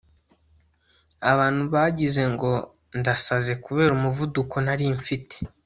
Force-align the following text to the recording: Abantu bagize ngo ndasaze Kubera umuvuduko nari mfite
Abantu 1.31 1.63
bagize 1.73 2.23
ngo 2.33 2.51
ndasaze 2.99 3.53
Kubera 3.63 3.91
umuvuduko 3.97 4.55
nari 4.65 4.85
mfite 4.97 5.35